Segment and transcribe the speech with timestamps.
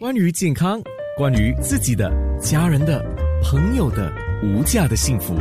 [0.00, 0.82] 关于健康，
[1.16, 3.00] 关于自己的、家人的、
[3.44, 5.36] 朋友的无价的幸福，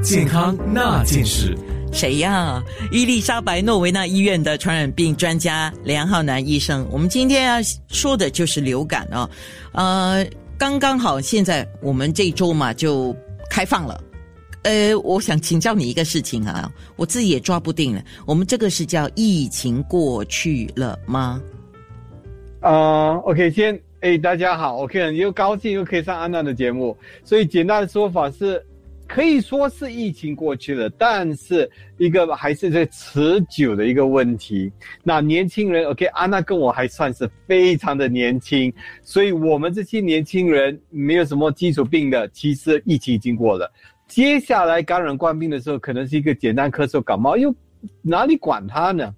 [0.00, 1.58] 健康那件事。
[1.92, 2.62] 谁呀？
[2.92, 6.86] 伊丽莎白诺维纳医院的传染病专家梁浩南医生。
[6.92, 7.56] 我们今天要
[7.88, 9.28] 说的就是流感哦。
[9.72, 10.24] 呃，
[10.56, 13.14] 刚刚好，现在我们这周嘛就
[13.50, 14.00] 开放了。
[14.62, 18.00] 呃，我想请教你一个事情啊，我自己也抓不定了。
[18.24, 21.42] 我们这个是叫疫情过去了吗？
[22.60, 23.76] 啊，OK，先。
[24.06, 28.64] 哎，大家好，OK，又高兴又可以上安娜的节目，所以简单的说法是，
[29.08, 34.70] 可以说是疫情过去了，但是一个还是在持久的一个问题。
[35.02, 43.68] 那年轻人，OK，安娜跟我还算是非常的年轻，所以我们这些年轻人没有什么基础病的，其实疫情已经过了。
[44.06, 47.52] 接下来感染冠病的时候，可能是一个简单咳嗽感冒，又
[48.02, 49.12] 哪里管它呢？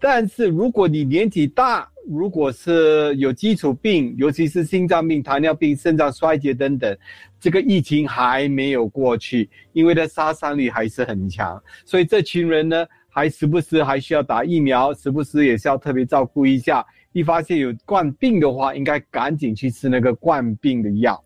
[0.00, 6.96] 但是如果你年纪大，如果是有基础病，尤其是心脏病、糖尿病、肾脏衰竭等等，
[7.38, 16.84] 这个疫情还没有过去，因为它杀伤力还是很强，所以这群人呢，还时不时还需要打疫苗，时不时也是要特别照顾一下。
[17.12, 21.22] 一发现有冠病的话，应该赶紧去吃那个冠病的药。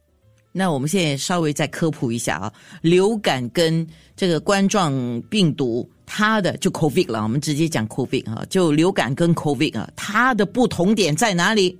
[0.56, 5.86] 那我们现在稍微再科普一下啊，流感跟这个冠状病毒。
[6.08, 11.76] 它的就 COVID 了，我们直接讲 COVID 啊，就流感跟 COVID 啊，它的不同点在哪里？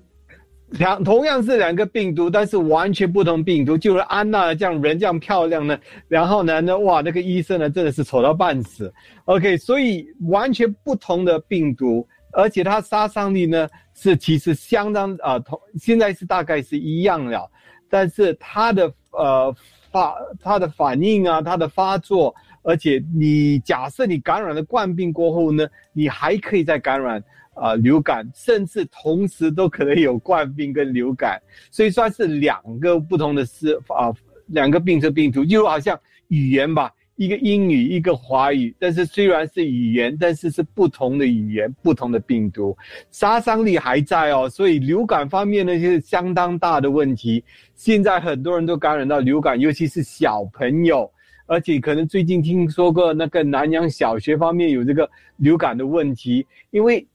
[0.71, 3.79] 两同样是两个病毒，但是完全不同病毒。
[3.79, 8.93] 就是安娜这样人这样漂亮呢，然后呢，那哇，那个医生呢真的是丑到半死。
[9.27, 17.49] OK，所以完全不同的病毒，而且它杀伤力呢是其实相当啊，同现在是大概是一样了，
[17.89, 19.55] 但是它的呃
[19.91, 22.35] 发它的反应啊，它的发作。
[22.63, 27.23] 而且你假设你感染了冠病过后呢，你还可以再感染
[27.55, 34.13] 啊流感，甚至同时都可能有冠病跟流感，所以算是两个不同的是啊
[34.47, 42.77] 两个病毒病毒，就好像语言吧，一个英语一个华语，但是虽然是语言，但是是不同的语言，不同的病毒，
[43.11, 44.49] 杀伤力还在哦。
[44.49, 47.43] 所以流感方面呢是相当大的问题，
[47.75, 51.11] 现在很多人都感染到流感，尤其是小朋友。
[51.49, 57.07] 而且可能最近听说过那个南阳小学方面有这个流感的问题，因为，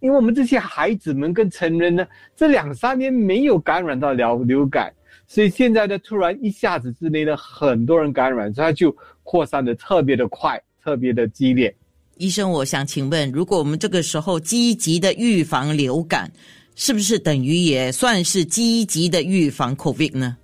[0.00, 4.90] 因为我们这些孩子们跟成人呢，这两三年没有感染到流流感，
[5.26, 11.74] 所以现在呢，突然一下子之内呢，很多人感染，所以它就扩散的特别的快，特别的激烈。
[12.18, 16.30] 医生，我想请问，如果我们这个时候积极的预防流感，
[16.76, 20.36] 是不是等于也算是积极的预防 COVID 呢？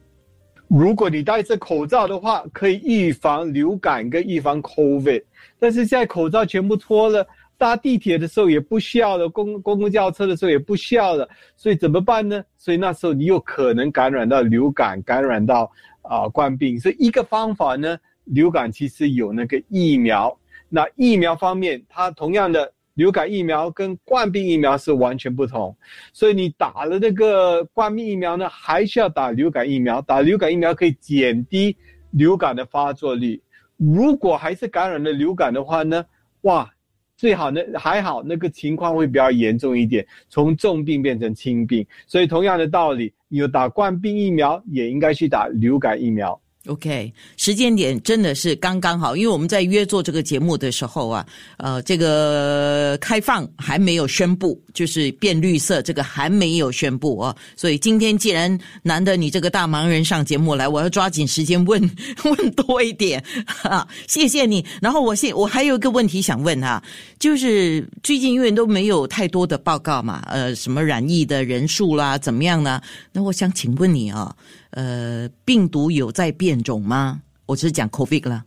[0.67, 5.23] 如果你戴着口罩的话，可以预防流感跟预防 COVID。
[5.59, 7.27] 但是现在口罩全部脱了，
[7.59, 12.43] 搭地铁的时候也不需要了，公公共轿车的时候也不需要了，所以怎么办呢？
[12.57, 15.71] 所以那时候你有可能感染到流感，感染到
[16.03, 16.79] 啊冠病。
[16.79, 17.99] 所以一个方法呢，
[18.31, 20.37] 流感其实有那个疫苗。
[20.69, 22.73] 那疫苗方面，它同样的。
[22.95, 25.75] 流感疫苗跟冠病疫苗是完全不同，
[26.13, 30.03] 所以你打了那个冠病疫苗呢，还需要打流感疫苗。
[30.03, 31.75] 打流感疫苗可以减低
[32.11, 33.41] 流感的发作率。
[33.79, 36.05] 如果还是感染了流感的话呢，
[36.43, 36.69] 哇，
[37.17, 41.87] 最好呢还好，那个情况会比较严重一点，从重病变成轻病。
[42.07, 46.39] 所以同样的道理，有打冠病疫苗，也应该去打流感疫苗。
[46.67, 51.27] OK，时间点真的是刚刚好，因为我们在约做这个节目的时候啊，
[51.57, 61.81] 呃，这个开放还没有宣布，就是变绿色这个还没有宣布啊，所以今天既然难得你这个大忙人上节目来，我要抓紧时间问
[62.25, 64.63] 问多一点哈，谢谢你。
[64.83, 66.83] 然后我现我还有一个问题想问哈，
[67.19, 72.83] 就是最近因为都没有太多的报告嘛，呃，什么染疫的人数啦，怎么样呢？
[73.13, 74.37] 那我想请问你啊。
[74.71, 77.23] 呃，病毒有在变种吗？
[77.47, 78.45] 我只是讲 COVID 了。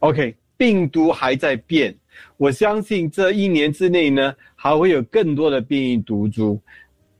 [0.00, 1.96] OK，病毒还在变。
[2.36, 6.60] 我相信这一年之内呢，还会有更多的变异毒株。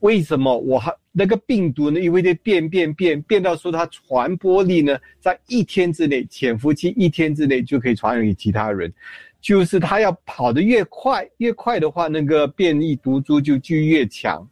[0.00, 0.56] 为什么？
[0.56, 1.98] 我还那个病毒呢？
[1.98, 8.92] 因为在变变变变到说它传播力呢，在一天之内，潜伏期一天之内就可以传染给其他人。
[9.40, 14.46] 就是它要跑得越快，越快的话，那个变异毒株就就越强。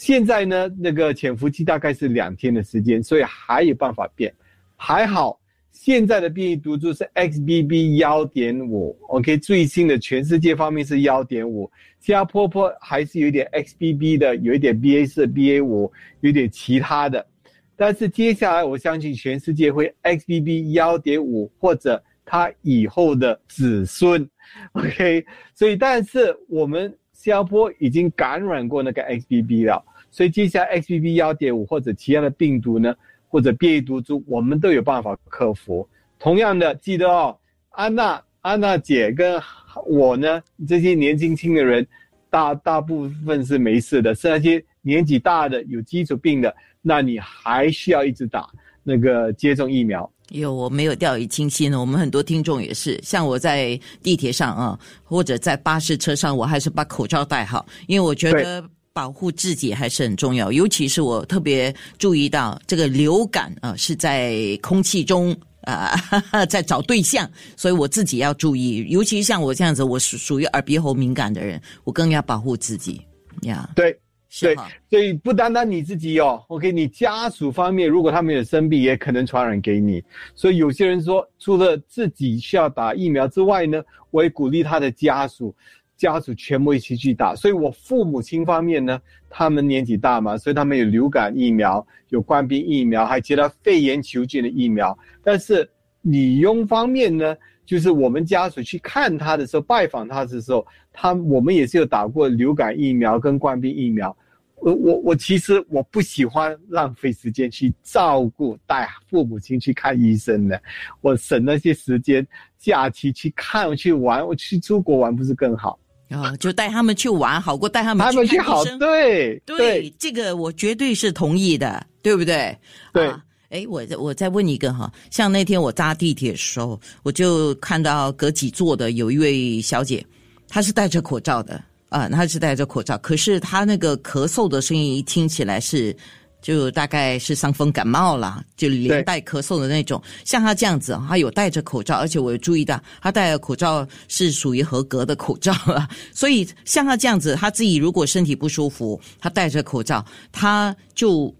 [0.00, 4.32] 现在呢，那个潜伏期大概是两天的时间，所以还有办法变。
[4.76, 5.40] 还好，
[5.72, 11.68] 现在的变异毒株是 XBB 幺点五，OK，最新的全世界方面是幺点五。
[11.98, 15.90] 新加坡坡还是有点 XBB 的，有一点 BA 四、BA 五，
[16.20, 17.26] 有点其他的。
[17.74, 24.24] 但是接下来，我相信全世界会 XBB 幺点五或者它以后的子孙，
[24.74, 25.26] OK。
[25.56, 26.96] 所以，但是我们。
[27.20, 32.94] 新加坡已经感染过那个 XBB 了，所以接下来 XBB 幺点五或者其他的病毒呢，
[33.28, 35.88] 或者变异毒株，我们都有办法克服。
[36.18, 37.36] 同样的，记得哦，
[37.70, 39.40] 安娜安娜姐跟
[39.86, 41.86] 我呢，这些年轻轻的人，
[42.30, 48.48] 大大部分是没事的，是那些年纪大的有基础病的，那你还需要一直打
[48.82, 50.10] 那个接种疫苗。
[50.30, 51.80] 有，我没有掉以轻心呢。
[51.80, 58.62] 我们很多听众也是，像我在地铁上啊，或者在巴士车上，我还是把口罩戴好，因为我觉得
[58.98, 60.50] 保护自己还是很重要。
[60.50, 65.94] 尤其是我特别注意到这个流感啊，是在空气中啊，
[66.50, 68.84] 在找对象，所以我自己要注意。
[68.88, 73.00] 尤其像我这样子，我属属于耳鼻喉敏感的人，我更要保护自己
[73.42, 73.70] 呀。
[73.76, 73.96] 对。
[74.42, 74.54] 对，
[74.90, 80.04] 所以不单单你自己哦，OK，你家属方面如果他们有生病，也可能传染给你。
[80.34, 85.56] 所以有些人说，除了自己需要打疫苗之外呢，我也鼓励他的家属，
[85.98, 87.34] 家属全部一起去打。
[87.34, 88.98] 所以我父母亲方面呢，
[89.28, 94.98] 他们年纪大嘛，所以他们有流感疫苗，有冠病疫苗，还接到肺炎球菌的疫苗。
[95.22, 95.68] 但是
[96.00, 97.36] 女佣方面呢，
[97.66, 100.66] 就是我们家属去看他的时候，拜访他的时候。
[101.00, 104.16] 他我们也是有打过流感疫苗跟冠病疫苗，
[104.56, 110.60] 我我我其实我不喜欢浪费时间去照顾带父母亲去看医生的，
[111.00, 112.26] 我省那些时间
[112.58, 116.36] 假期去看去玩，我去出国玩不是更好啊？
[116.38, 122.56] 就带他们去玩好过带他们他们去好对对，这个我绝对是同意的，对不对？
[122.92, 123.12] 对，
[123.50, 130.04] 哎，我我再问一个哈，像那天我搭地铁的时候，我就看到隔几座的有一位小姐。
[130.48, 135.94] 她是戴着口罩的啊，她是戴着口罩，可是她那个咳嗽的声音一听起来是，
[136.40, 140.00] 就大概是伤风感冒了，就连带咳嗽的那种。
[140.24, 145.88] 像他这样子，他有戴着口罩，而且我注意到他戴的口罩是属于合格的口罩啊。
[146.12, 151.34] 所以像他这样子，他自己如果身体不舒服，他戴着口罩，他就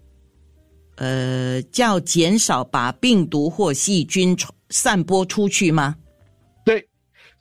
[0.95, 5.95] 呃叫减少把病毒或细菌传散播出去吗？
[6.65, 6.85] 对，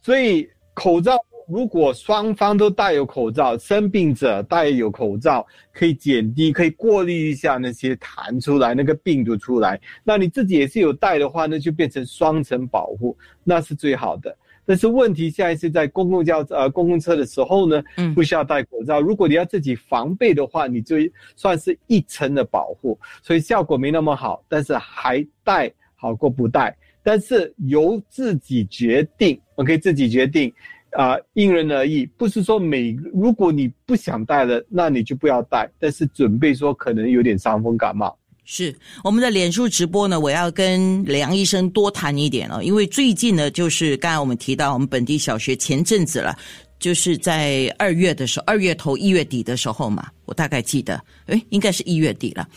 [0.01, 1.17] 所以口罩。
[1.49, 9.81] 如果双方都戴有口罩，生病者戴有口罩，可以减低，可以过滤一下那些痰出来那个病毒出来。
[10.05, 14.37] 那你自己也是有戴的话，那就变成双层保护，那是最好的。
[14.67, 19.01] 但是问题现在是在公共交呃公共车的时候呢，嗯，不需要戴口罩。
[19.01, 20.97] 如果你要自己防备的话，你就
[21.35, 26.77] 算是一层的保护，所以效果没那么好，但是还戴好过不戴。
[27.03, 30.53] 但是由自己决定，我可以自己决定。
[30.93, 35.71] 啊，因人而异，不是说每如果你不想戴了，那你就不要戴。
[35.79, 38.18] 但是准备说可能有点伤风感冒。
[38.51, 38.75] 是
[39.05, 46.35] 我们的脸书直播呢，我要跟梁医生多谈一点哦，因为最近呢，就是刚才我们提到我们本地小学前阵子了。
[46.81, 52.49] 就是在二月的时候，二月头一月底的时候嘛，我大概记得，诶，应该是一月底了，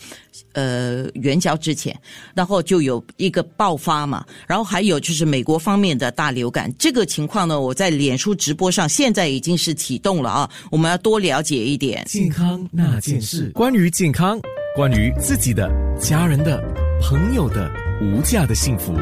[0.52, 2.00] 呃，元宵之前，
[2.32, 14.40] 然后就有一个爆发嘛，然后还有就是美国方面的大流感，这个情况呢，我在脸书直播上现在已经是启动了啊，我们要多了解一点健康那件事，关于健康，
[14.74, 15.70] 关于自己的、
[16.00, 16.58] 家人的、
[16.98, 17.70] 朋友的
[18.00, 18.94] 无价的幸福。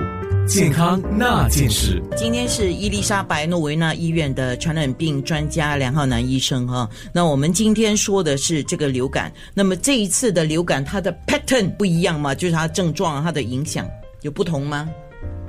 [0.44, 2.02] 健康那件事。
[2.16, 6.90] 今天是伊丽莎白诺维纳医院的传染病专家梁浩南医生哈。
[7.12, 9.32] 那我们今天说的是这个流感。
[9.54, 12.34] 那么这一次的流感，它的 pattern 不一样吗？
[12.34, 13.88] 就是它症状、它的影响
[14.22, 14.90] 有不同吗？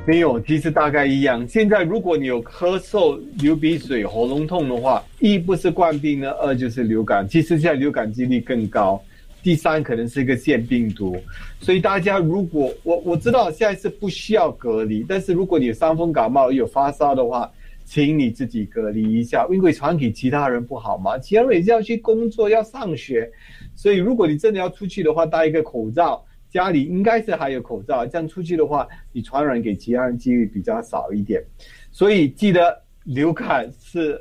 [0.05, 1.47] 没有，其实大概一样。
[1.47, 7.27] 现在如果你有咳嗽、流鼻水、喉咙痛的话，一不是冠病呢，二就是流感。
[7.27, 9.01] 其实现在流感几率更高。
[9.43, 11.17] 第三可能是一个腺病毒，
[11.59, 17.51] 所以大家如果我我知道现在是不需要隔离，但是如果你有伤风感冒有发烧的话，
[17.83, 21.17] 请你自己隔离一下，因为传给其他人不好嘛。
[21.17, 23.29] 其他人也是要去工作要上学，
[23.75, 31.43] 所以如果你真的要出去的话，戴一个口罩，家里应该是还有口罩，这样出去的话，你传染给其他人几率比较少一点。
[31.91, 34.19] 所以记得流感是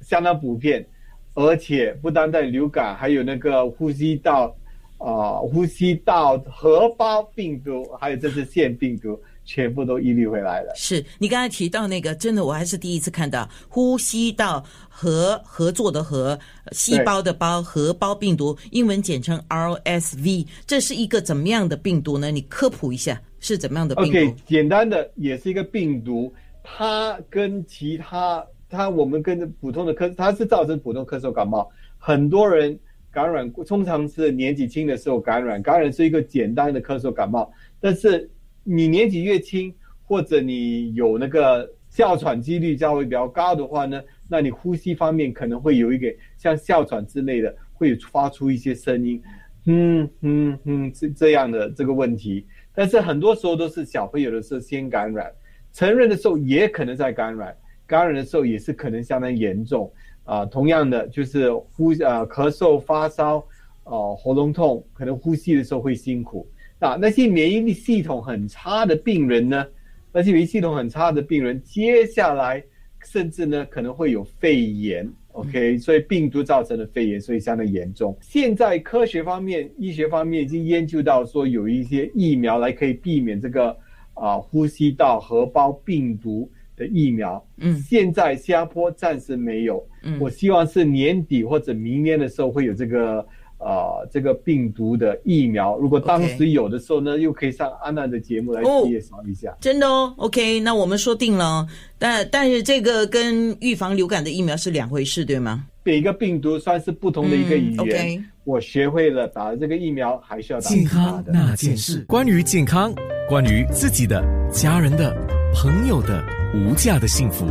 [0.00, 0.86] 相当普遍。
[1.34, 4.54] 而且不单在流感，还有那个呼吸道，
[4.98, 10.72] 啊，呼吸道合胞病毒，还有这次腺病毒，全部都一律回来了。
[10.76, 16.38] 是你刚才提到那个，真的我还是第一次看到呼吸道合合作的合
[16.70, 22.30] 细胞的胞合胞病毒，英文简称 RSV，这是一个怎么样的病毒呢？
[22.30, 28.46] 你科普一下是怎么样的病毒？OK，简单的也是一个病毒，它跟其他。
[28.74, 31.70] 它我们跟普通的咳，它是造成普通咳嗽感冒。
[31.96, 32.78] 很多人
[33.10, 37.50] 感染，通常是年纪轻的时候感染，感染是一个简单的咳嗽感冒。
[37.80, 38.28] 但是
[38.64, 49.22] 你年纪越轻，或者你有那个哮喘几率较为比较高的话呢，那你呼吸方面可能会有一个像哮喘之类的，会发出一些声音，
[49.66, 52.46] 嗯嗯嗯，这这样的这个问题。
[52.74, 55.32] 但是很多时候都是小朋友的时候先感染，
[55.72, 59.90] 成人的时候也可能在感染，感染的时候也是可能相当严重
[60.24, 60.44] 啊。
[60.46, 63.44] 同样的就是呼呃咳嗽、发烧，
[63.84, 66.46] 哦喉咙痛，可能呼吸的时候会辛苦。
[66.80, 69.66] 啊，那些免疫力系统很差的病人呢？
[70.12, 72.62] 那些免疫系统很差的病人，接下来
[73.04, 75.10] 甚至呢可能会有肺炎。
[75.32, 78.16] OK，所以病毒造成的肺炎，所以相当严重。
[78.20, 83.76] 现在科学方面、医学方面已经研究到说，有一些疫苗来可以避免这个
[84.12, 87.44] 啊呼吸道合胞病毒的疫苗。
[87.58, 89.86] 嗯，现在新加坡暂时没有。
[90.02, 93.26] 嗯，我希望是年底或者明年的时候会有这个。
[93.60, 99.56] 呃，这个病毒的疫苗，如果当时有的时候呢，又可以上安娜的节目来介绍一下。
[99.58, 101.66] 真的哦，OK，那我们说定了。
[101.96, 105.64] 但但是这个跟预防流感的疫苗是两回事，对吗？
[105.82, 107.78] 每个病毒算是不同的一个语言。
[107.78, 110.68] OK，我学会了打这个疫苗，还是要打。
[110.68, 112.92] 健康那件事，关于健康，
[113.30, 115.16] 关于自己的、家人的、
[115.54, 116.22] 朋友的
[116.54, 117.48] 无价的幸福，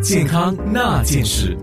[0.00, 1.58] 健康那件事。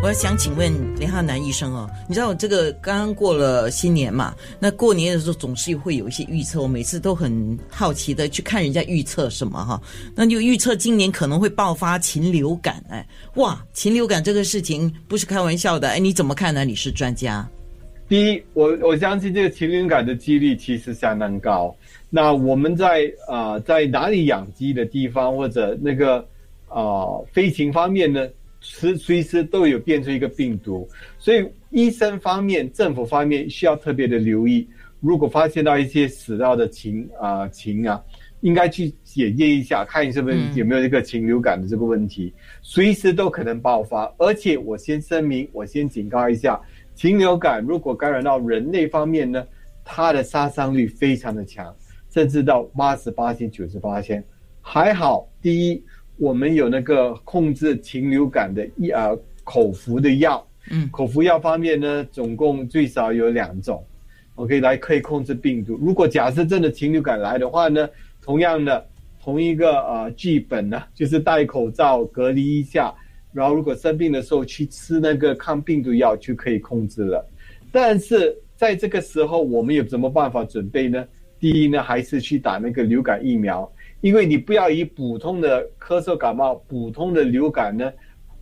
[0.00, 4.32] 我想请问林浩南医生哦，你知道我这个刚刚过了新年嘛？
[4.60, 9.82] 那过年的时候总是会有一些预测，我每次都很好奇的去看人家预测什么哈。
[10.14, 16.64] 那就预测今年可能会爆发禽流感，哎，哇，禽流感这个事情不是开玩笑的，哎，你怎么看呢？
[16.64, 17.44] 你是专家。
[18.08, 21.76] 第一，我我相信这个禽流感的几率其实相当高。
[22.08, 26.26] 那我们在啊在哪里养鸡的地方或者那个
[26.68, 28.26] 啊飞禽方面呢？
[28.60, 30.86] 随随时都有变出一个病毒，
[31.16, 34.66] 所以医生方面、政府方面需要特别的留意。
[34.98, 38.02] 如果发现到一些死掉的禽啊禽啊，
[38.40, 44.12] 应该去检验一下，看是不是有没有这个禽流感的这个问题，随时都可能爆发。
[44.18, 46.60] 而且我先声明，我先警告一下，
[46.98, 49.46] 禽流感如果感染到人类方面呢，
[49.84, 51.72] 它的杀伤力非常的强，
[52.10, 54.22] 甚至到八十八千、九十八千。
[54.60, 55.84] 还好，第一。
[56.16, 59.10] 我们有那个控制禽流感的一啊
[59.44, 63.80] 口服的药，嗯，口服药方面呢，总共最少有两种
[64.34, 65.78] ，OK，来可以控制病毒。
[65.80, 67.88] 如果假设真的禽流感来的话呢，
[68.20, 68.84] 同样的
[69.22, 72.92] 同一个呃剧本呢，就是戴口罩隔离一下，
[73.38, 77.24] 然后如果生病的时候去吃那个抗病毒药就可以控制了。
[77.70, 81.06] 但是在这个时候，我们有什么办法准备呢？
[81.38, 83.70] 第一呢，还是去打那个流感疫苗。
[84.00, 87.92] 因为你不要以普通的咳嗽感冒、普通的流感呢，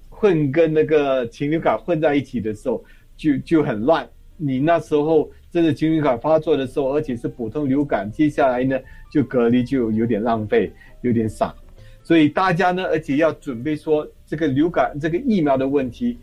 [0.08, 2.82] 混跟那个禽流感混在一起的时候，
[3.18, 4.08] 就就很乱。
[4.38, 8.78] 你那时候真的禽流感发作的时候，而且是普通流感，接下来呢
[9.12, 10.72] 就隔离就有点浪费，
[11.02, 11.54] 有点傻。
[12.02, 16.18] 所以大家呢，而且要准备说，这个流感这个疫苗的问题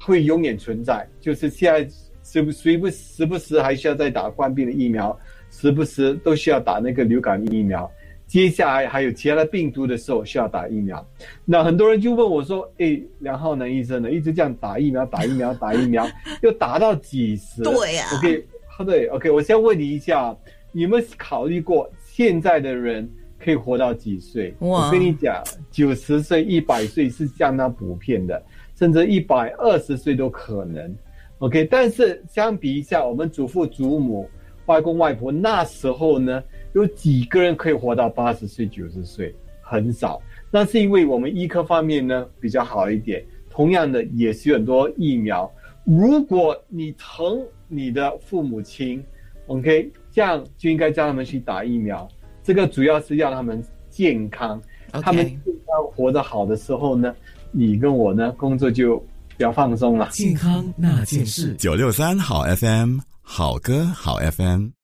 [0.00, 1.88] 会永远存在，就是现在
[2.22, 5.18] 时不时不时不时还需要再打冠病的疫苗，
[5.50, 7.90] 时不时都需要打那个流感疫苗。
[8.26, 11.04] 接下来还有其他的病毒的时候需要打疫苗，
[11.44, 16.08] 那很多人就问我说：“哎，梁浩南医生呢，一直这样打疫苗、打疫苗、打疫苗，
[16.42, 18.46] 又打到几时？”对呀，OK，
[18.86, 20.36] 对，OK，我先问你一下，
[20.74, 23.10] 有没有考虑过现在的人
[23.42, 24.54] 可以活到几岁？
[24.58, 28.40] 我跟你讲，九十岁、一百岁是相当普遍的，
[28.76, 30.94] 甚至一百二十岁都可能。
[31.38, 34.28] OK，但是相比一下，我们祖父祖母、
[34.66, 36.42] 外公外婆那时候呢？
[36.74, 39.34] 有几个人可以活到八十岁、九十岁？
[39.60, 40.20] 很少。
[40.50, 43.24] 那是因为我们医科方面呢比较好一点。
[43.48, 45.50] 同样的，也是有很多疫苗。
[45.84, 49.02] 如果你疼你的父母亲
[49.46, 52.08] ，OK，这样就应该叫他们去打疫苗。
[52.42, 54.60] 这个主要是要他们健康，
[55.02, 57.14] 他们健康活得好的时候呢，
[57.52, 58.96] 你跟我呢工作就
[59.28, 60.08] 比较放松了。
[60.10, 64.70] 健康那件事，九六三好 FM，好歌好 FM。